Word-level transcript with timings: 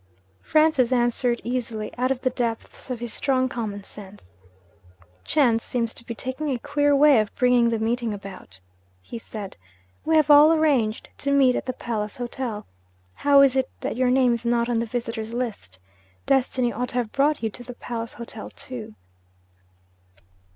Francis 0.41 0.91
answered 0.91 1.39
easily, 1.43 1.95
out 1.95 2.09
of 2.09 2.21
the 2.21 2.31
depths 2.31 2.89
of 2.89 2.99
his 2.99 3.13
strong 3.13 3.47
common 3.47 3.83
sense. 3.83 4.35
'Chance 5.23 5.63
seems 5.63 5.93
to 5.93 6.03
be 6.03 6.15
taking 6.15 6.49
a 6.49 6.57
queer 6.57 6.95
way 6.95 7.19
of 7.19 7.35
bringing 7.35 7.69
the 7.69 7.77
meeting 7.77 8.11
about,' 8.11 8.59
he 9.03 9.19
said. 9.19 9.57
'We 10.03 10.15
have 10.15 10.31
all 10.31 10.51
arranged 10.53 11.09
to 11.19 11.29
meet 11.31 11.55
at 11.55 11.67
the 11.67 11.73
Palace 11.73 12.17
Hotel. 12.17 12.65
How 13.13 13.41
is 13.41 13.55
it 13.55 13.69
that 13.81 13.95
your 13.95 14.09
name 14.09 14.33
is 14.33 14.43
not 14.43 14.67
on 14.69 14.79
the 14.79 14.87
Visitors' 14.87 15.35
List? 15.35 15.77
Destiny 16.25 16.73
ought 16.73 16.89
to 16.89 16.95
have 16.95 17.11
brought 17.11 17.43
you 17.43 17.51
to 17.51 17.63
the 17.63 17.75
Palace 17.75 18.13
Hotel 18.13 18.49
too.' 18.49 18.95